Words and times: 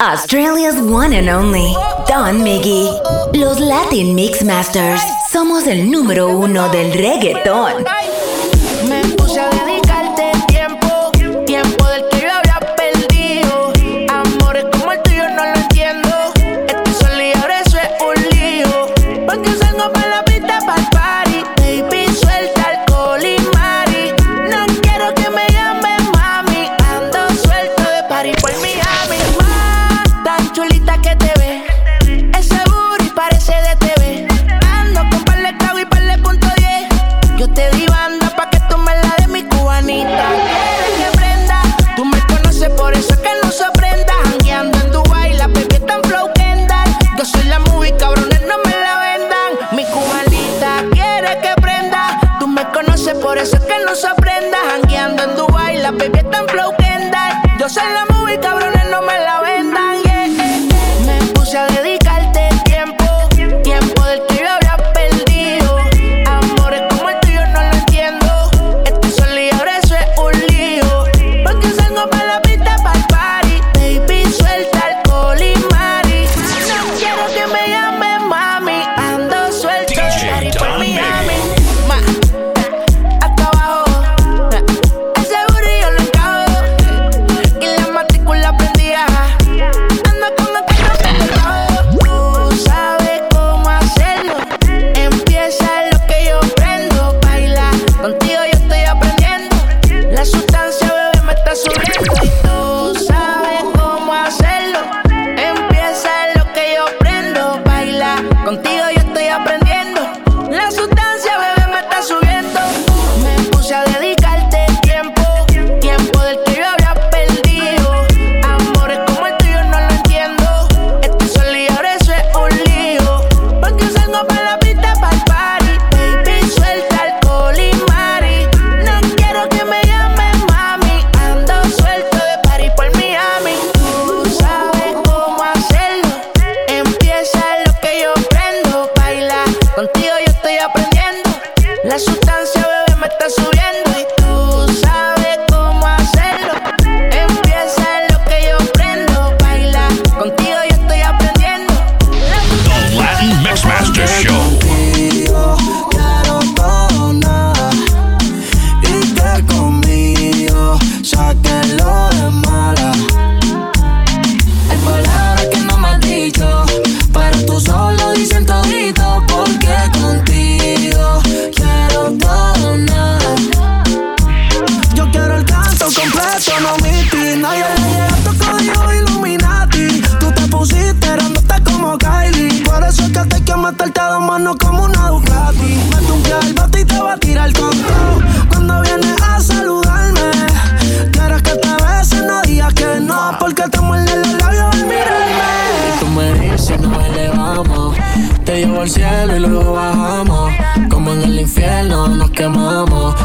Australia's 0.00 0.80
one 0.80 1.12
and 1.12 1.28
only, 1.28 1.74
Don 2.06 2.38
Miggy. 2.44 2.88
Los 3.34 3.58
Latin 3.58 4.14
Mix 4.14 4.44
Masters. 4.44 5.02
Somos 5.28 5.66
el 5.66 5.90
número 5.90 6.28
uno 6.28 6.68
del 6.68 6.92
reggaetón. 6.92 7.84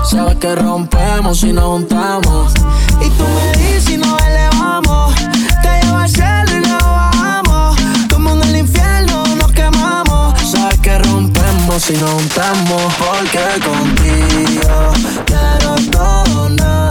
Sabes 0.03 0.35
que 0.35 0.55
rompemos 0.55 1.39
si 1.39 1.53
nos 1.53 1.65
juntamos. 1.65 2.53
Y 3.01 3.09
tú 3.11 3.23
me 3.23 3.57
dices 3.57 3.83
si 3.85 3.97
nos 3.97 4.21
elevamos. 4.21 5.15
Te 5.61 5.81
llevo 5.81 5.97
al 5.97 6.09
cielo 6.09 6.51
y 6.51 6.65
luego 6.67 6.85
bajamos. 6.85 7.77
Como 8.11 8.31
en 8.31 8.43
el 8.43 8.57
infierno 8.57 9.23
nos 9.37 9.51
quemamos. 9.51 10.39
Sabes 10.51 10.79
que 10.79 10.97
rompemos 10.99 11.83
si 11.83 11.93
nos 11.93 12.11
juntamos. 12.11 12.93
Porque 12.95 13.65
contigo 13.65 14.91
quiero 15.25 15.75
todo, 15.91 16.49
nada. 16.49 16.82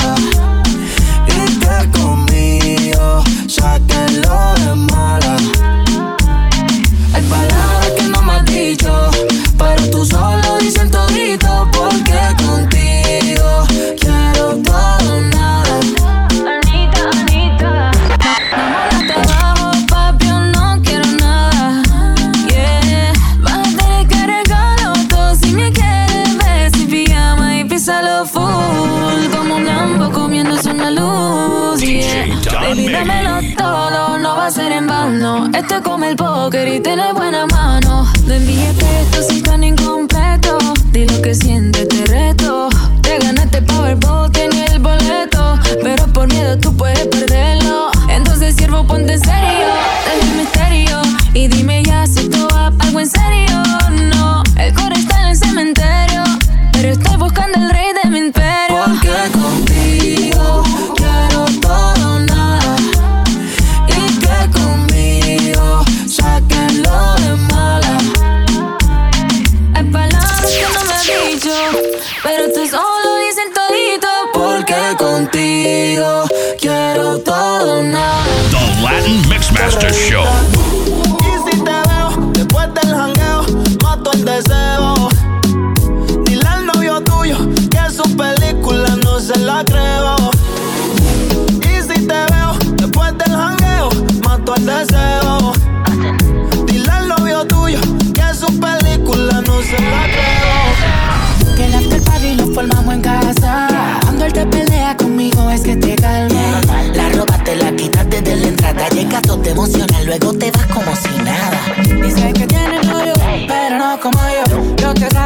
Este 35.54 35.82
come 35.82 36.10
el 36.10 36.16
póker 36.16 36.66
y 36.66 36.80
tiene 36.80 37.12
buena 37.12 37.46
mano. 37.46 38.06
Lo 38.26 38.34
envié 38.34 38.72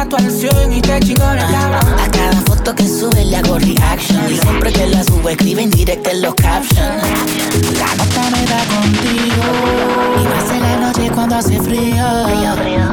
Y 0.09 0.79
te 0.79 0.99
la. 1.17 1.79
A 1.79 2.11
cada 2.11 2.41
foto 2.45 2.73
que 2.73 2.87
sube 2.87 3.25
le 3.25 3.35
hago 3.35 3.59
reaction. 3.59 4.31
Y 4.31 4.37
siempre 4.37 4.71
que 4.71 4.87
la 4.87 5.03
subo 5.03 5.27
escribe 5.27 5.63
en 5.63 5.69
directo 5.69 6.09
en 6.09 6.21
los 6.21 6.33
captions. 6.35 7.03
La 7.77 7.93
nota 7.95 8.29
me 8.31 8.45
da 8.45 8.63
contigo. 8.73 9.43
Y 10.15 10.23
más 10.23 10.49
en 10.49 10.61
la 10.61 10.77
noche 10.77 11.11
cuando 11.13 11.35
hace 11.35 11.59
frío. 11.59 12.05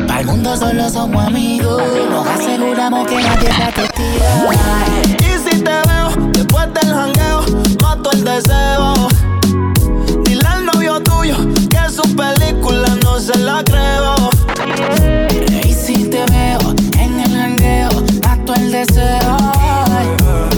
Para 0.09 0.21
el 0.21 0.27
mundo 0.27 0.57
solo 0.57 0.91
somos 0.91 1.25
amigos. 1.25 1.83
Nos 2.11 2.27
aseguramos 2.27 3.07
que 3.07 3.15
nadie 3.23 3.53
sea 3.53 3.73
testigo. 3.73 4.51
Y 5.21 5.51
si 5.51 5.61
te 5.63 5.71
veo 5.71 6.31
después 6.33 6.67
del 6.75 6.93
jangueo, 6.93 7.45
mato 7.81 8.11
el 8.11 8.25
deseo. 8.25 9.09
Dile 10.25 10.47
al 10.49 10.67
novio 10.67 11.01
tuyo 11.01 11.37
que 11.71 11.91
su 11.91 12.03
película 12.17 12.89
no 13.05 13.21
se 13.21 13.39
la 13.39 13.63
creo. 13.63 14.17
Y 15.65 15.73
si 15.73 16.11
te 16.11 16.25
veo 16.25 16.75
jangueo, 17.45 17.91
el 18.57 18.73
deseo. 18.73 19.37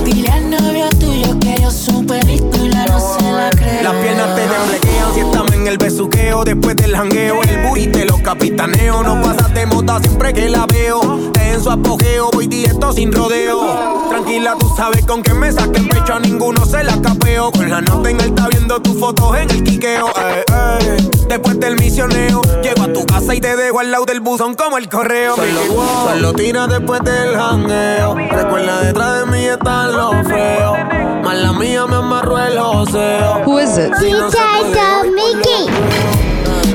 Dile 0.04 0.28
al 0.28 0.50
novio 0.50 0.88
tuyo 1.00 1.38
que 1.40 1.60
yo 1.60 1.70
supe 1.70 2.20
y 2.28 2.68
la 2.68 2.86
no 2.86 3.00
se 3.00 3.32
la 3.32 3.50
creo. 3.50 3.82
Las 3.82 3.94
piernas 3.94 4.34
te 4.36 4.42
temblequean 4.42 5.14
si 5.14 5.20
estamos 5.20 5.52
en 5.52 5.66
el 5.66 5.78
besuqueo 5.78 6.44
Después 6.44 6.76
del 6.76 6.96
jangueo, 6.96 7.42
el 7.42 7.62
booty 7.66 7.86
te 7.88 8.04
lo 8.04 8.22
capitaneo 8.22 9.02
No 9.02 9.20
pasas 9.22 9.52
de 9.54 9.66
moda 9.66 10.00
siempre 10.00 10.32
que 10.32 10.48
la 10.48 10.66
veo 10.66 11.32
en 11.40 11.62
su 11.62 11.70
apogeo, 11.70 12.30
voy 12.32 12.46
directo 12.46 12.92
sin 12.92 13.12
rodeo 13.12 13.95
Tranquila, 14.08 14.54
tú 14.58 14.72
sabes 14.76 15.04
con 15.04 15.22
que 15.22 15.34
me 15.34 15.52
saque 15.52 15.78
el 15.78 15.88
pecho 15.88 16.14
A 16.14 16.20
ninguno 16.20 16.64
se 16.64 16.82
la 16.84 17.00
capeo 17.00 17.50
Con 17.50 17.70
la 17.70 17.80
nota 17.80 18.10
en 18.10 18.20
alta 18.20 18.48
viendo 18.48 18.80
tus 18.80 18.98
fotos 18.98 19.36
en 19.36 19.50
el 19.50 19.62
quiqueo 19.64 20.08
eh, 20.08 20.44
eh. 20.48 20.96
Después 21.28 21.58
del 21.60 21.76
misioneo 21.76 22.40
Llego 22.62 22.82
a 22.82 22.92
tu 22.92 23.04
casa 23.06 23.34
y 23.34 23.40
te 23.40 23.56
dejo 23.56 23.80
al 23.80 23.90
lado 23.90 24.04
del 24.06 24.20
buzón 24.20 24.54
como 24.54 24.78
el 24.78 24.88
correo 24.88 25.36
Solo, 25.36 25.86
solo 26.04 26.32
tira 26.34 26.66
después 26.66 27.02
del 27.02 27.36
jangueo 27.36 28.14
Recuerda 28.14 28.80
detrás 28.82 29.20
de 29.20 29.26
mí 29.26 29.44
están 29.44 29.92
los 29.92 30.26
feos 30.26 30.78
Más 31.22 31.36
la 31.36 31.52
mía 31.52 31.86
me 31.86 31.96
amarró 31.96 32.38
el 32.38 32.58
joseo 32.58 33.42
Who 33.46 33.60
is 33.60 33.78
it? 33.78 33.94
Si 33.98 34.10
no 34.10 34.30
se 34.30 34.38
puede, 34.58 35.10
Mickey. 35.10 35.66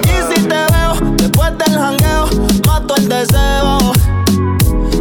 Y 0.03 0.33
si 0.33 0.41
te 0.43 0.55
veo 0.55 1.13
después 1.17 1.57
del 1.57 1.77
jangueo, 1.77 2.25
mato 2.65 2.95
el 2.95 3.09
deseo. 3.09 3.77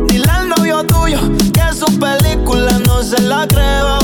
Dile 0.09 0.31
al 0.31 0.49
novio 0.49 0.85
tuyo 0.85 1.19
su 1.81 1.99
película 1.99 2.79
no 2.87 3.03
se 3.03 3.21
la 3.23 3.47
creo. 3.47 3.99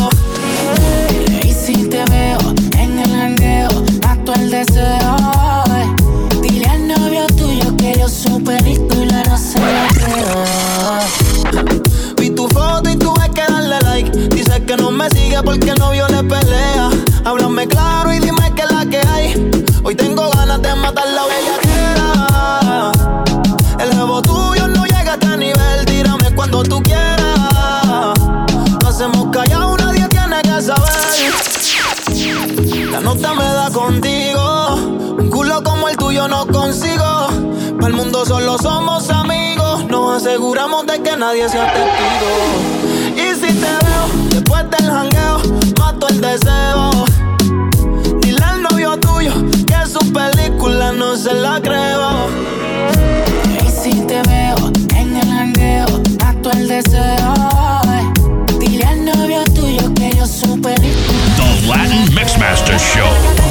Y 1.45 1.53
si 1.53 1.75
te 1.89 2.03
veo 2.07 2.39
en 2.79 2.99
el 2.99 3.11
jangueo, 3.11 3.69
mato 4.03 4.33
el 4.35 4.51
deseo. 4.51 5.17
Dile 6.41 6.67
al 6.67 6.89
novio 6.89 7.27
tuyo 7.37 7.77
que 7.77 7.99
yo 7.99 8.09
supe 8.09 8.59
listo 8.63 8.95
y 9.03 9.07
la 9.07 9.23
no 9.25 9.37
se 9.37 9.59
la 9.59 9.89
creo. 9.93 10.45
Vi 12.17 12.31
tu 12.31 12.49
foto 12.49 12.89
y 12.89 12.97
tuve 12.97 13.31
que 13.35 13.43
darle 13.47 13.79
like. 13.81 14.11
Dice 14.35 14.65
que 14.65 14.77
no 14.77 14.91
me 14.91 15.11
sigue 15.11 15.43
porque 15.45 15.71
el 15.71 15.79
novio 15.79 16.09
le 16.09 16.25
pelea. 16.25 16.46
No 36.29 36.47
consigo. 36.47 37.29
Para 37.77 37.89
el 37.89 37.95
mundo 37.95 38.25
solo 38.25 38.59
somos 38.59 39.11
amigos. 39.11 39.85
Nos 39.89 40.23
aseguramos 40.23 40.87
de 40.87 41.03
que 41.03 41.17
nadie 41.17 41.49
sea 41.49 41.73
testigo. 41.73 42.31
Y 43.17 43.35
si 43.35 43.53
te 43.55 43.67
veo 43.67 44.29
después 44.31 44.65
del 44.71 44.91
jangueo, 44.91 45.39
mato 45.79 46.09
el 46.09 46.21
deseo. 46.21 46.91
Dile 48.21 48.45
al 48.45 48.63
novio 48.63 48.99
tuyo 48.99 49.33
que 49.67 49.87
su 49.87 50.13
película 50.13 50.93
no 50.93 51.17
se 51.17 51.35
la 51.35 51.61
creo. 51.61 52.29
Y 53.65 53.71
si 53.71 54.01
te 54.07 54.23
veo 54.23 54.57
en 54.97 55.17
el 55.17 55.29
jangueo, 55.29 55.87
mato 56.25 56.51
el 56.53 56.69
deseo. 56.69 57.35
Dile 58.59 58.85
al 58.85 59.05
novio 59.05 59.45
tuyo 59.55 59.93
que 59.95 60.11
yo 60.17 60.27
supe 60.27 60.75
listo. 60.81 61.13
The 61.37 61.67
Latin 61.69 62.15
Mixmaster 62.15 62.79
Show. 62.79 63.46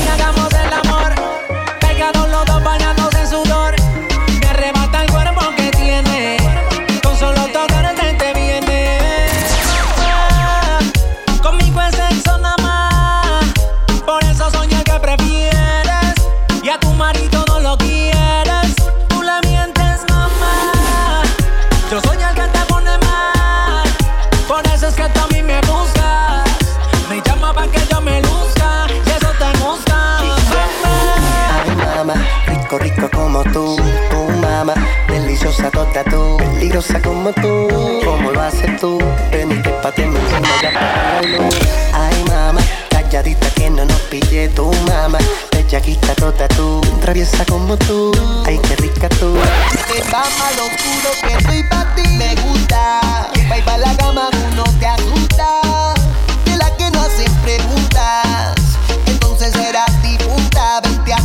Ay, 48.45 48.59
qué 48.59 48.75
rica 48.77 49.09
tú. 49.09 49.35
Te 49.87 50.01
vamos 50.11 50.51
lo 50.57 50.67
puro 50.81 51.11
que 51.21 51.43
soy 51.43 51.63
pa' 51.63 51.85
ti. 51.95 52.07
Me 52.17 52.35
gusta. 52.35 53.01
Va 53.49 53.65
pa' 53.65 53.77
la 53.77 53.95
cama 53.97 54.29
uno 54.51 54.63
te 54.79 54.87
asusta. 54.87 55.93
De 56.45 56.57
la 56.57 56.75
que 56.77 56.89
no 56.91 57.01
hacen 57.01 57.33
preguntas. 57.43 58.55
Entonces 59.07 59.51
serás 59.53 60.01
difunta. 60.01 60.81
Vente 60.81 61.13
a 61.13 61.21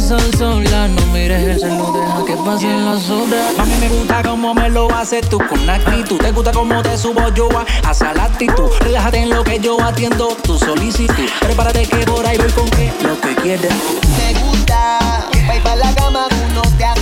sol 0.00 0.20
sola. 0.36 0.88
No 0.88 1.06
mires 1.06 1.62
el 1.62 1.76
no 1.76 1.92
deja 1.92 2.24
que 2.24 2.36
pasen 2.44 2.84
las 2.84 3.08
horas. 3.10 3.56
Mami 3.56 3.76
me 3.76 3.88
gusta 3.88 4.22
como 4.22 4.54
me 4.54 4.68
lo 4.68 4.90
haces 4.94 5.28
tú 5.28 5.38
con 5.38 5.68
actitud. 5.68 6.18
Te 6.18 6.30
gusta 6.30 6.52
como 6.52 6.82
te 6.82 6.96
subo 6.96 7.28
yo 7.34 7.48
a 7.58 7.64
hacia 7.88 8.14
la 8.14 8.24
actitud 8.24 8.70
Relájate 8.80 9.18
en 9.18 9.30
lo 9.30 9.44
que 9.44 9.58
yo 9.58 9.80
atiendo 9.82 10.36
tu 10.42 10.58
solicitud. 10.58 11.28
Prepárate 11.40 11.86
que 11.86 11.98
por 12.06 12.24
ahí 12.26 12.38
voy 12.38 12.50
con 12.52 12.68
que 12.70 12.92
lo 13.02 13.20
que 13.20 13.34
quieres 13.36 13.72
Me 14.18 14.40
gusta 14.40 14.98
Va 15.48 15.56
y 15.56 15.60
pa' 15.60 15.76
la 15.76 15.94
cama 15.94 16.26
uno 16.50 16.62
te 16.78 16.84
asusta 16.84 17.01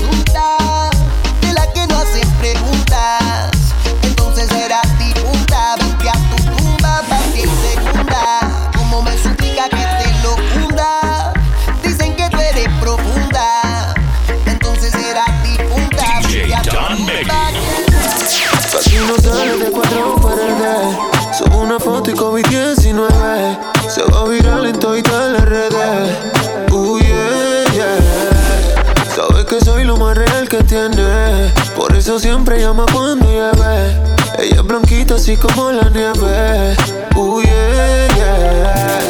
eso 32.11 32.19
siempre 32.19 32.59
llama 32.59 32.87
cuando 32.93 33.25
llueve. 33.25 33.97
Ella 34.37 34.57
es 34.57 34.63
blanquita 34.65 35.15
así 35.15 35.37
como 35.37 35.71
la 35.71 35.89
nieve. 35.91 36.77
Uh, 37.15 37.41
yeah, 37.41 38.09
yeah. 38.17 39.10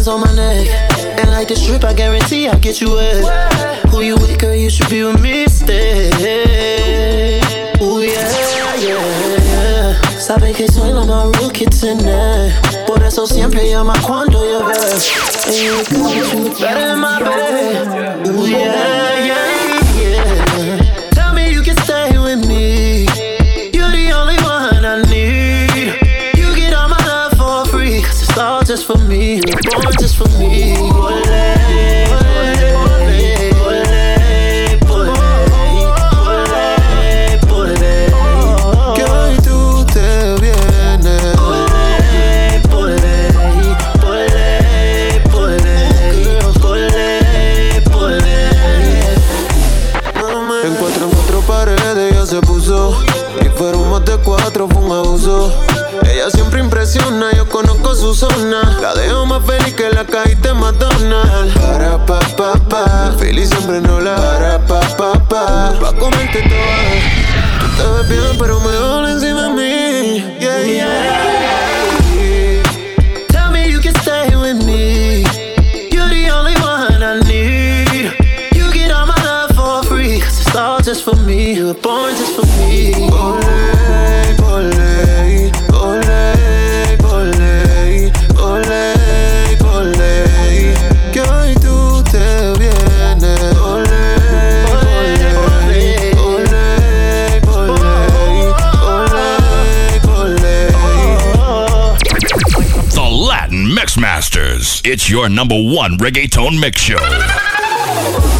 Diamonds 0.00 0.08
on 0.08 0.20
my 0.20 0.34
neck. 0.34 0.68
And 1.18 1.30
like 1.30 1.48
the 1.48 1.56
strip, 1.56 1.84
I 1.84 1.94
guarantee 1.94 2.48
I'll 2.48 2.58
get 2.58 2.80
you 2.80 2.94
wet. 2.94 3.24
Who 3.90 4.00
you 4.02 4.14
with, 4.14 4.38
girl? 4.38 4.54
You 4.54 4.70
should 4.70 4.88
be 4.88 5.02
with 5.02 5.20
me 5.20 5.42
instead. 5.42 6.14
Ooh, 7.82 8.00
yeah, 8.00 8.76
yeah. 8.78 10.18
Sabe 10.18 10.52
que 10.52 10.68
soy 10.68 10.92
la 10.92 11.04
más 11.04 11.26
rookie 11.40 11.66
tonight. 11.66 12.52
Por 12.86 13.02
eso 13.02 13.26
siempre 13.26 13.68
llama 13.68 13.94
cuando 14.06 14.44
yo 14.44 14.60
veo. 14.60 14.82
And 15.46 15.56
you 15.56 16.44
look 16.44 16.58
better 16.60 16.88
than 16.88 17.00
my 17.00 17.20
bed. 17.20 18.28
Ooh, 18.28 18.46
yeah, 18.46 19.24
yeah. 19.26 19.69
Que 38.94 39.04
hoy 39.04 39.36
tú 39.44 39.86
te 39.92 40.34
vienes. 40.40 41.22
En 50.62 50.74
cuatro, 50.74 51.04
en 51.04 51.10
cuatro 51.10 51.40
paredes 51.46 52.12
ella 52.12 52.26
se 52.26 52.40
puso. 52.40 52.92
Y 53.40 53.48
fueron 53.56 53.88
más 53.90 54.04
de 54.04 54.16
cuatro, 54.18 54.68
fue 54.68 54.82
un 54.82 54.92
abuso. 54.92 55.69
Ella 56.04 56.30
siempre 56.30 56.60
impresiona, 56.60 57.32
yo 57.32 57.48
conozco 57.48 57.94
su 57.94 58.14
zona. 58.14 58.78
La 58.80 58.94
dejo 58.94 59.26
más 59.26 59.44
feliz 59.44 59.74
que 59.74 59.90
la 59.90 60.04
caíste 60.04 60.52
McDonald's. 60.54 61.54
Para 61.58 62.04
pa 62.06 62.20
pa 62.36 62.54
pa, 62.68 63.12
feliz 63.18 63.48
siempre 63.50 63.80
no 63.80 64.00
la 64.00 64.16
para 64.16 64.58
pa 64.66 64.80
pa 64.96 65.12
pa. 65.28 65.72
Pa 65.80 65.92
comerte 65.94 66.42
toda. 66.42 66.78
Tú 67.60 67.66
te 67.76 67.88
ves 67.88 68.08
bien, 68.08 68.38
pero 68.38 68.60
mejor 68.60 69.08
encima 69.08 69.42
de 69.42 69.50
mí. 69.50 70.36
Yeah, 70.40 70.62
yeah. 70.64 71.40
Me 74.42 74.54
me. 74.54 75.24
Just 80.82 81.04
for 81.04 81.14
me. 81.14 81.54
You 81.54 81.66
were 81.66 81.74
born 81.74 82.16
just 82.16 82.34
for 82.34 82.46
me. 82.58 82.92
Olé, 83.12 83.79
It's 104.82 105.10
your 105.10 105.28
number 105.28 105.56
one 105.56 105.98
reggaeton 105.98 106.58
mix 106.58 106.80
show. 106.80 106.96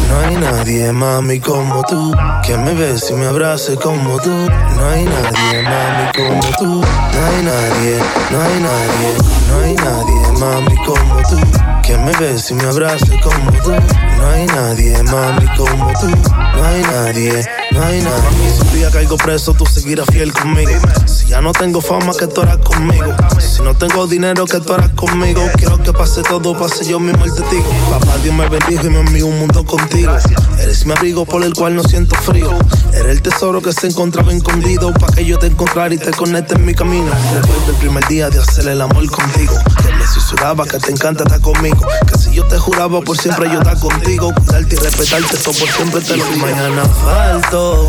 No 0.09 0.19
hay 0.19 0.35
nadie, 0.37 0.91
mami, 0.91 1.39
como 1.39 1.83
tú. 1.83 2.11
Que 2.43 2.57
me 2.57 2.71
y 2.71 3.13
me 3.13 3.25
abrace 3.27 3.75
como 3.75 4.19
tú. 4.19 4.29
No 4.29 4.89
hay 4.89 5.05
nadie, 5.05 5.61
mami, 5.61 6.11
como 6.15 6.57
tú. 6.57 6.81
No 6.81 7.25
hay 7.27 7.43
nadie, 7.43 7.99
no 8.31 8.41
hay 8.41 8.59
nadie. 8.59 9.13
No 9.47 9.59
hay 9.59 9.75
nadie, 9.75 10.39
mami, 10.39 10.75
como 10.83 11.21
tú. 11.29 11.37
Que 11.83 11.97
me 11.97 12.11
y 12.11 12.53
me 12.55 12.63
abrace 12.63 13.19
como 13.21 13.51
tú. 13.63 13.71
No 14.17 14.29
hay 14.31 14.45
nadie, 14.47 15.03
mami, 15.03 15.45
como 15.55 15.93
tú 15.99 16.40
No 16.61 16.67
hay 16.67 16.81
nadie, 16.83 17.43
no 17.71 17.83
hay 17.83 18.01
nadie. 18.01 18.53
Si 18.55 18.61
un 18.61 18.73
día 18.75 18.91
caigo 18.91 19.17
preso, 19.17 19.55
tú 19.55 19.65
seguirás 19.65 20.05
fiel 20.11 20.31
conmigo. 20.31 20.69
Si 21.07 21.25
ya 21.25 21.41
no 21.41 21.53
tengo 21.53 21.81
fama, 21.81 22.13
que 22.13 22.27
tú 22.27 22.41
harás 22.41 22.57
conmigo. 22.57 23.15
Si 23.39 23.63
no 23.63 23.73
tengo 23.73 24.05
dinero, 24.05 24.45
que 24.45 24.59
tú 24.59 24.71
harás 24.73 24.91
conmigo. 24.91 25.41
Quiero 25.57 25.81
que 25.81 25.91
pase 25.91 26.21
todo, 26.21 26.55
pase 26.55 26.85
yo 26.85 26.99
mismo 26.99 27.25
el 27.25 27.33
testigo. 27.33 27.65
Papá 27.89 28.15
Dios 28.21 28.35
me 28.35 28.47
bendijo 28.47 28.85
y 28.85 28.89
me 28.91 28.99
envió 28.99 29.25
un 29.25 29.39
mundo 29.39 29.65
contigo. 29.65 30.15
Eres 30.59 30.85
mi 30.85 30.91
abrigo 30.91 31.25
por 31.25 31.43
el 31.43 31.55
cual 31.55 31.75
no 31.75 31.83
siento 31.83 32.15
frío. 32.17 32.51
Eres 32.93 33.07
el 33.07 33.21
tesoro 33.23 33.59
que 33.59 33.73
se 33.73 33.87
encontraba 33.87 34.31
escondido. 34.31 34.93
Pa' 34.93 35.11
que 35.11 35.25
yo 35.25 35.39
te 35.39 35.47
encontrara 35.47 35.91
y 35.91 35.97
te 35.97 36.11
conecte 36.11 36.53
en 36.53 36.65
mi 36.65 36.75
camino. 36.75 37.09
Recuerdo 37.33 37.71
el 37.71 37.77
primer 37.77 38.07
día 38.07 38.29
de 38.29 38.37
hacer 38.37 38.67
el 38.67 38.81
amor 38.81 39.09
contigo. 39.09 39.55
Que 39.81 39.91
me 39.95 40.05
susurraba 40.05 40.67
que 40.67 40.77
te 40.77 40.91
encanta 40.91 41.23
estar 41.23 41.41
conmigo. 41.41 41.87
Que 42.05 42.19
si 42.19 42.35
yo 42.35 42.45
te 42.45 42.59
juraba 42.59 43.01
por 43.01 43.17
siempre 43.17 43.49
yo 43.51 43.57
estar 43.57 43.79
contigo. 43.79 44.31
Cuidarte 44.45 44.75
y 44.75 44.77
respetarte, 44.77 45.37
todo 45.37 45.57
por 45.57 45.67
siempre 45.67 46.01
te 46.01 46.17
lo 46.17 46.25
digo 46.25 46.50
mañana 46.51 46.85
falto 46.85 47.87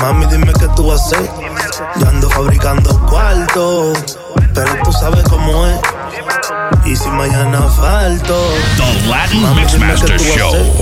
Mami, 0.00 0.26
dime 0.26 0.52
qué 0.58 0.66
tú 0.74 0.88
vas 0.88 1.00
a 1.00 1.04
hacer. 1.04 1.30
Yo 2.00 2.08
ando 2.08 2.28
fabricando 2.28 3.06
cuarto, 3.06 3.92
pero 4.52 4.82
tú 4.82 4.92
sabes 4.92 5.22
cómo 5.28 5.64
es. 5.66 5.78
Y 6.84 6.96
si 6.96 7.08
mañana 7.08 7.62
falto, 7.62 8.36
The 8.76 9.08
Latin 9.08 9.42
mami, 9.42 9.64
dime 9.66 9.94
qué 9.94 10.06
tú 10.06 10.24
vas 10.24 10.42
a 10.42 10.46
hacer. 10.48 10.72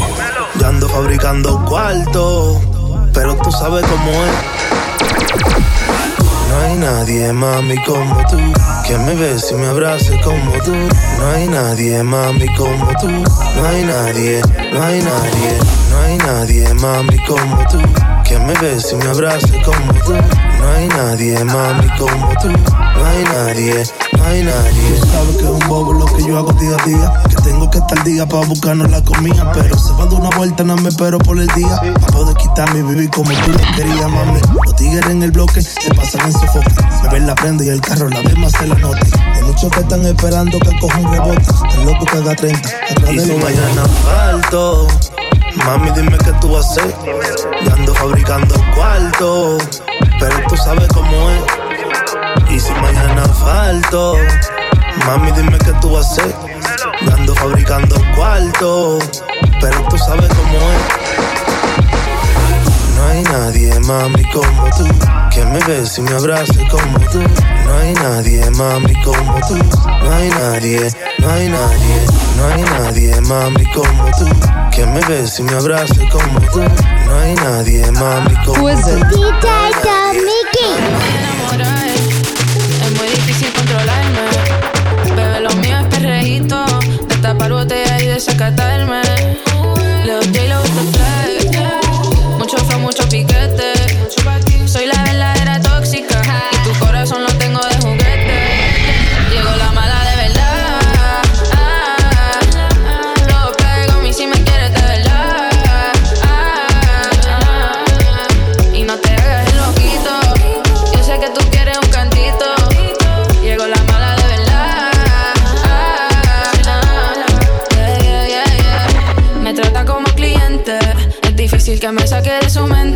Yo 0.59 0.67
ando 0.67 0.89
fabricando 0.89 1.65
cuarto, 1.67 2.61
pero 3.13 3.37
tú 3.37 3.53
sabes 3.53 3.85
cómo 3.85 4.11
es. 4.11 5.64
No 6.55 6.61
hay 6.61 6.77
nadie, 6.77 7.33
mami, 7.33 7.77
como 7.85 8.17
tú. 8.31 8.39
Que 8.87 8.97
me 8.97 9.17
bese 9.17 9.55
y 9.55 9.59
me 9.59 9.67
abrace 9.67 10.21
como 10.23 10.53
tú. 10.65 10.73
No 10.73 11.31
hay 11.35 11.49
nadie, 11.49 12.01
mami, 12.05 12.47
como 12.55 12.93
tú. 13.01 13.09
No 13.09 13.67
hay 13.67 13.83
nadie, 13.83 14.41
no 14.73 14.83
hay 14.85 15.03
nadie. 15.03 15.59
No 15.91 15.99
hay 15.99 16.17
nadie, 16.17 16.75
mami, 16.75 17.19
como 17.27 17.59
tú 17.67 18.14
me 18.45 18.55
bese 18.55 18.95
y 18.95 18.99
me 18.99 19.07
abrace 19.07 19.63
como 19.63 19.93
tú. 20.05 20.13
No 20.13 20.71
hay 20.71 20.89
nadie, 20.89 21.45
mami, 21.45 21.89
como 21.99 22.29
tú. 22.41 22.49
No 22.49 23.07
hay 23.07 23.25
nadie, 23.25 23.85
no 24.17 24.25
hay 24.25 24.43
nadie. 24.43 25.01
Tú 25.01 25.07
sabes 25.07 25.37
que 25.37 25.45
es 25.45 25.51
un 25.51 25.69
bobo 25.69 25.93
lo 25.93 26.07
que 26.07 26.25
yo 26.25 26.39
hago 26.39 26.53
día 26.53 26.77
a 26.79 26.87
día. 26.87 27.13
Que 27.29 27.37
tengo 27.43 27.71
que 27.71 27.79
estar 27.79 28.05
día 28.05 28.27
para 28.27 28.47
buscarnos 28.47 28.91
la 28.91 29.03
comida. 29.03 29.51
Pero 29.53 29.79
se 29.79 29.93
va 29.93 30.07
de 30.07 30.15
una 30.15 30.31
vuelta, 30.37 30.65
no 30.65 30.77
me 30.77 30.89
espero 30.89 31.19
por 31.19 31.39
el 31.39 31.49
día. 31.49 31.81
Para 32.01 32.07
poder 32.13 32.37
quitarme 32.37 32.81
y 32.81 32.83
vivir 32.83 33.11
como 33.11 33.31
tú 33.31 33.53
lo 33.53 33.77
querías, 33.77 34.11
mami. 34.11 34.41
Los 34.65 34.77
tigres 34.77 35.07
en 35.11 35.23
el 35.23 35.31
bloque 35.31 35.63
se 35.63 35.95
pasan 35.95 36.27
en 36.27 36.33
su 36.33 36.47
foque 36.47 36.71
Me 37.03 37.09
ven 37.11 37.27
la 37.27 37.35
prenda 37.35 37.65
y 37.65 37.69
el 37.69 37.81
carro 37.81 38.09
la 38.09 38.21
vez 38.21 38.37
más 38.39 38.53
se 38.53 38.67
la 38.67 38.75
nota. 38.77 39.07
Hay 39.35 39.43
muchos 39.43 39.71
que 39.71 39.81
están 39.81 40.05
esperando 40.05 40.59
que 40.61 40.79
coja 40.79 40.99
un 40.99 41.13
rebote. 41.13 41.47
El 41.79 41.87
loco 41.87 42.05
que 42.07 42.19
haga 42.19 42.37
30 42.37 42.69
atrás 42.69 43.13
Y 43.13 43.17
de 43.17 43.25
si 43.25 43.33
mañana 43.33 43.85
falto 44.05 44.87
Mami, 45.57 45.91
dime 45.93 46.19
qué 46.19 46.33
tú 46.41 46.51
vas 46.51 46.67
a 46.67 46.71
hacer. 46.73 46.95
Yo 47.65 47.73
ando 47.73 47.95
fabricando 47.95 48.55
cuarto, 48.75 49.59
pero 50.19 50.37
tú 50.49 50.57
sabes 50.57 50.89
cómo 50.89 51.31
es. 51.31 51.43
Y 52.51 52.59
si 52.59 52.73
mañana 52.75 53.25
falto, 53.25 54.17
mami, 55.07 55.31
dime 55.33 55.57
qué 55.59 55.73
tú 55.81 55.91
vas 55.91 56.07
a 56.07 56.13
hacer. 56.13 56.35
Yo 57.03 57.15
ando 57.15 57.35
fabricando 57.37 57.97
cuarto, 58.17 58.99
pero 59.61 59.89
tú 59.89 59.99
sabes 59.99 60.29
cómo 60.29 60.59
es. 60.73 61.25
No 62.97 63.07
hay 63.07 63.23
nadie, 63.23 63.81
mami, 63.81 64.25
como 64.33 64.71
tú 64.77 64.87
Que 65.31 65.45
me 65.45 65.59
bese 65.65 66.01
y 66.01 66.05
me 66.05 66.17
abrace 66.17 66.67
como 66.69 66.99
tú 67.11 67.21
No 67.65 67.79
hay 67.79 67.93
nadie, 67.95 68.51
mami, 68.53 68.95
como 69.03 69.41
tú 69.47 69.57
No 69.57 70.13
hay 70.15 70.31
nadie, 70.31 70.91
no 71.25 71.31
hay 71.33 71.49
nadie 71.49 72.07
No 72.37 72.47
hay 72.49 72.63
nadie, 72.63 73.21
mami, 73.23 73.65
como 73.73 74.11
tú 74.19 74.27
Que 74.71 74.87
me 74.87 75.01
bese 75.07 75.43
y 75.43 75.45
me 75.45 75.55
abrace 75.55 76.09
como 76.11 76.41
tú 76.53 76.61
No 77.07 77.19
hay 77.19 77.35
nadie, 77.35 77.91
mami, 77.93 78.35
como 78.45 78.59
tú 78.59 78.69
enamorar. 80.69 81.89
Es 81.89 82.99
muy 82.99 83.09
difícil 83.09 83.53
controlarme. 83.53 85.15
Bebé, 85.17 85.41
lo 85.41 85.51
mío 85.57 85.79
es 85.79 85.87
perreíto. 85.87 86.65
De 87.09 87.17
tapar 87.17 87.53
botella 87.53 88.01
y 88.03 88.07
desacatarme. 88.07 89.24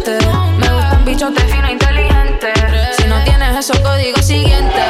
Me 0.06 0.68
gustan 0.68 1.04
bichos 1.04 1.34
de 1.34 1.40
fino 1.40 1.68
inteligente. 1.68 2.52
Si 2.96 3.08
no 3.08 3.20
tienes 3.24 3.56
esos 3.56 3.76
códigos 3.80 4.24
siguientes, 4.24 4.84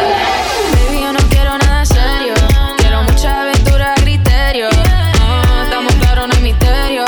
baby, 0.72 1.00
yo 1.00 1.12
no 1.14 1.18
quiero 1.30 1.56
nada 1.56 1.86
serio. 1.86 2.34
Quiero 2.76 3.02
mucha 3.04 3.40
aventura, 3.40 3.92
a 3.92 3.94
criterio. 3.94 4.68
No, 4.68 5.64
estamos 5.64 5.94
claros, 5.94 6.28
no 6.28 6.34
hay 6.34 6.42
misterio. 6.42 7.04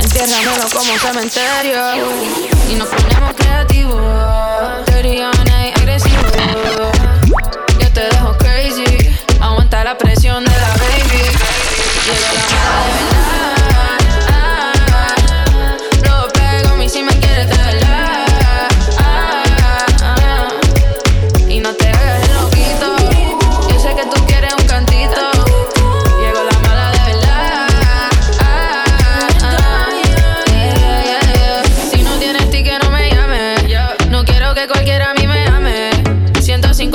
Entiérramelo 0.00 0.68
como 0.74 0.92
un 0.92 0.98
cementerio. 0.98 2.35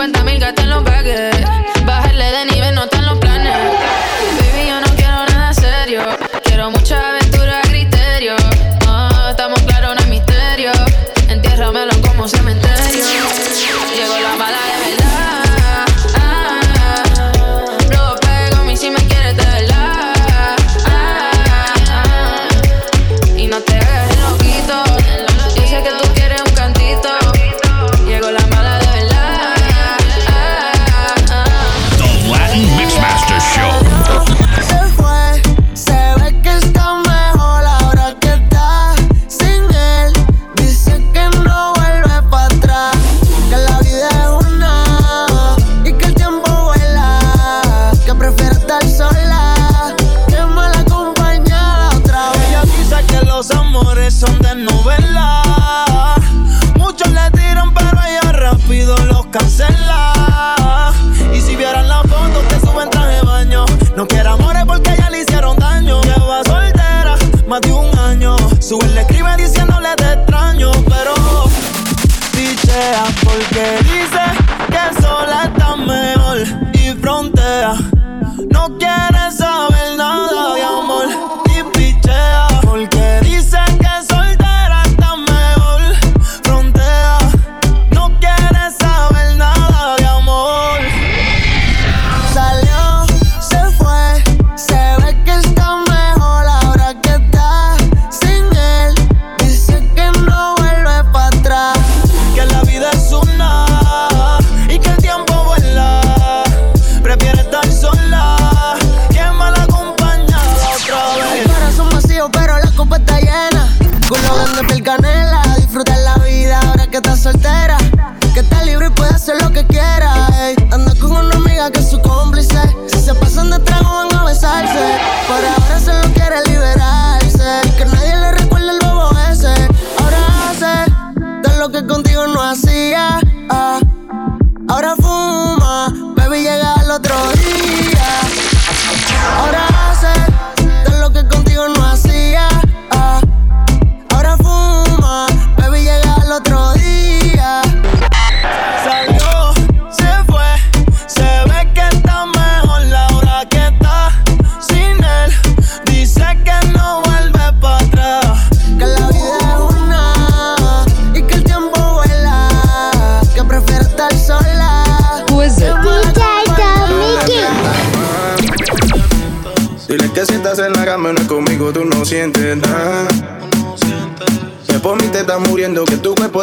50 0.01 0.24
mil 0.24 0.39
gasté 0.39 0.63
en 0.63 0.70
los 0.72 0.84
Sube 68.72 68.88
le 68.88 69.01
escribe 69.01 69.36
diciéndole 69.36 69.90
te 69.98 70.14
extraño, 70.14 70.72
pero 70.88 71.14
pichea 72.31 73.03
porque 73.22 73.84
dice 73.84 74.30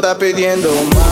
está 0.09 0.19
pidiendo 0.19 0.71
más. 0.95 1.08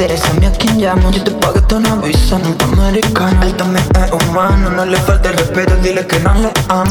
Eres 0.00 0.24
a 0.24 0.32
mí 0.34 0.46
a 0.46 0.52
quien 0.52 0.80
llamo. 0.80 1.10
Yo 1.10 1.22
te 1.24 1.30
pago 1.32 1.60
una 1.76 1.96
visa, 1.96 2.38
nunca 2.38 2.64
americano. 2.66 3.42
Él 3.42 3.54
también 3.54 3.84
es 3.94 4.12
humano, 4.12 4.70
no 4.70 4.84
le 4.84 4.96
falta 4.98 5.30
el 5.30 5.38
respeto 5.38 5.76
Dile 5.76 6.06
que 6.06 6.20
no 6.20 6.34
le 6.34 6.52
amo 6.68 6.90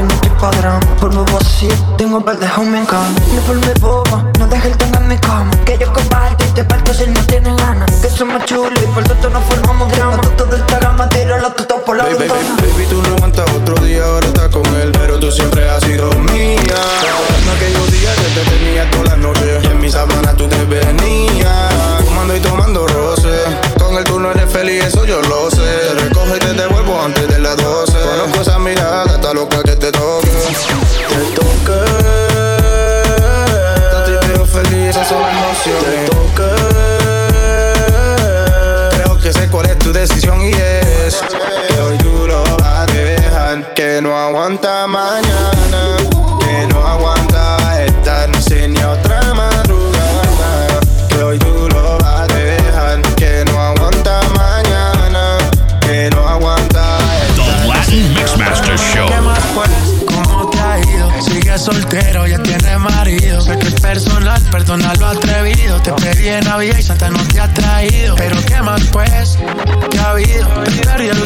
no 0.00 0.08
estoy 0.14 0.30
padrón 0.40 0.80
Por 1.00 1.12
nuevo 1.12 1.38
así, 1.38 1.68
tengo 1.98 2.16
un 2.18 2.22
par 2.24 2.38
de 2.38 2.46
home 2.56 2.78
en 2.78 2.86
cama. 2.86 3.08
No 3.34 3.42
forme 3.42 3.74
boba, 3.80 4.24
no 4.38 4.46
dejes 4.48 4.72
el 4.76 4.94
en 4.96 5.08
mi 5.08 5.18
cama. 5.18 5.50
Que 5.64 5.76
yo 5.78 5.92
comparto 5.92 6.44
y 6.44 6.48
te 6.48 6.64
parto 6.64 6.94
si 6.94 7.06
no 7.08 7.20
tienes 7.26 7.56
ganas. 7.56 7.90
Que 8.00 8.08
somos 8.08 8.44
chulos 8.44 8.72
y 8.82 8.86
por 8.86 9.04
tanto 9.04 9.28
no 9.30 9.40
formamos 9.42 9.92
drama. 9.92 10.20
Todo 10.36 10.56
esta 10.56 10.78
gama, 10.78 11.08
tiro 11.08 11.38
los 11.38 11.54
tutos 11.56 11.80
por 11.84 11.96
la 11.96 12.04
Baby, 12.04 12.14
baby, 12.14 12.28
ventana. 12.28 12.56
baby, 12.72 12.86
tú 12.88 13.02
no 13.02 13.16
aguantas 13.16 13.50
otro 13.50 13.74
día, 13.84 14.04
ahora 14.04 14.26
estás 14.26 14.48
con 14.48 14.66
él 14.76 14.92
Pero 14.92 15.18
tú 15.18 15.30
siempre 15.30 15.68
has 15.68 15.82
sido 15.82 16.10
mía. 16.12 16.62
Recordando 17.02 17.52
aquellos 17.56 17.92
días 17.92 18.14
que 18.16 18.40
te 18.40 18.50
tenía 18.50 18.90
todas 18.90 19.08
las 19.08 19.18
noches 19.18 19.64
Y 19.64 19.66
en 19.66 19.80
mis 19.80 19.92
sábanas 19.92 20.36
tú 20.36 20.48
te 20.48 20.64
venías. 20.64 21.74
Fumando 22.04 22.36
y 22.36 22.40
tomando 22.40 22.86
roce 22.86 23.42
Con 23.78 23.96
él 23.96 24.04
tú 24.04 24.18
no 24.18 24.30
eres 24.30 24.50
feliz, 24.50 24.84
eso 24.84 25.04
yo 25.04 25.20
lo 25.22 25.41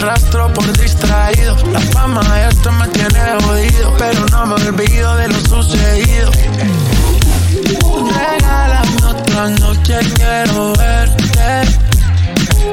Perdí 0.06 0.18
el 0.20 0.22
rastro 0.22 0.52
por 0.52 0.78
distraído. 0.78 1.56
La 1.72 1.80
fama 1.80 2.22
esto 2.48 2.70
me 2.72 2.86
tiene 2.88 3.20
jodido. 3.42 3.94
Pero 3.98 4.26
no 4.30 4.46
me 4.46 4.54
olvido 4.54 5.16
de 5.16 5.28
lo 5.28 5.40
sucedido. 5.40 6.30
Regálame 8.14 9.04
otra 9.08 9.48
noche, 9.48 9.98
quiero 10.14 10.72
verte. 10.74 11.24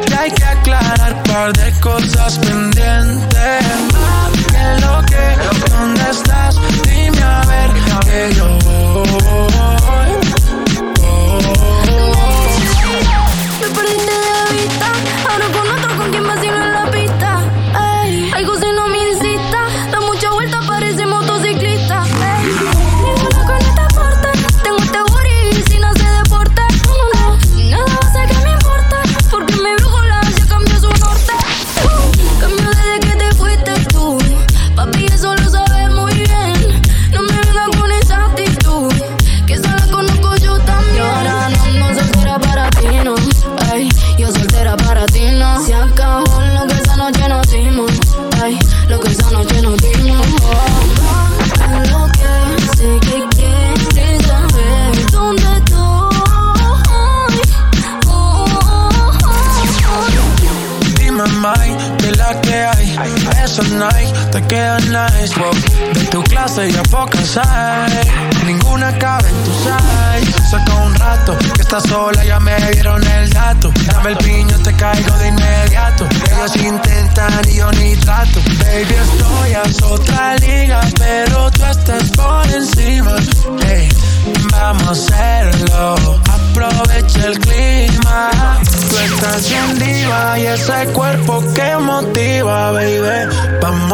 Que 0.06 0.16
hay 0.16 0.32
que 0.32 0.44
aclarar 0.44 1.24
par 1.24 1.54
de 1.54 1.72
cosas 1.80 2.38
pendientes. 2.40 3.66
Más 3.94 4.32
que 4.52 4.66
lo 4.86 5.02
que, 5.06 5.26
¿dónde 5.72 6.10
estás? 6.12 6.56
Dime 6.84 7.24
a 7.24 7.42
ver 7.46 7.72
que 8.06 8.36
yo 8.36 8.48
voy. 8.64 9.24
Me 11.83 11.83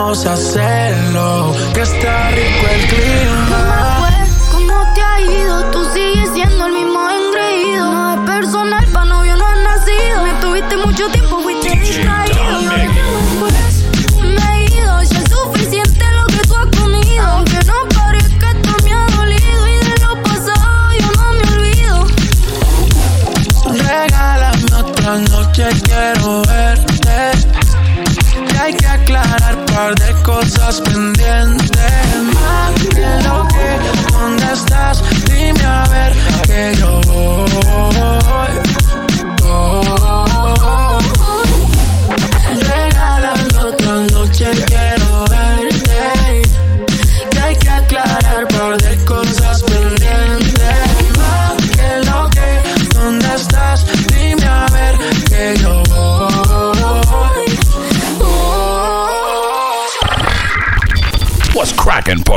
Vamos 0.01 0.25
a 0.25 0.31
hacerlo. 0.31 1.53
Que 1.73 1.81
está 1.81 2.31
rico 2.31 2.65
el 2.73 2.87
clima. 2.87 3.38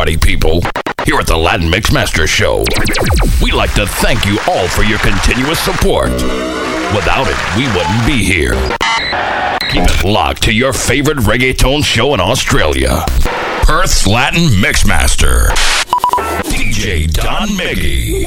Party 0.02 0.16
people? 0.16 0.60
Here 1.04 1.16
at 1.20 1.28
the 1.28 1.36
Latin 1.36 1.70
Mixmaster 1.70 2.26
Show, 2.26 2.64
we 3.40 3.52
like 3.52 3.72
to 3.74 3.86
thank 3.86 4.26
you 4.26 4.36
all 4.48 4.66
for 4.66 4.82
your 4.82 4.98
continuous 4.98 5.60
support. 5.60 6.10
Without 6.90 7.28
it, 7.28 7.38
we 7.56 7.68
wouldn't 7.68 8.04
be 8.04 8.24
here. 8.24 8.54
Keep 9.70 9.84
it 9.84 10.04
locked 10.04 10.42
to 10.42 10.52
your 10.52 10.72
favorite 10.72 11.18
reggaeton 11.18 11.84
show 11.84 12.14
in 12.14 12.20
Australia, 12.20 13.04
Perth's 13.62 14.04
Latin 14.04 14.48
Mixmaster, 14.60 15.50
DJ 16.50 17.08
Don 17.08 17.50
Miggy. 17.50 18.26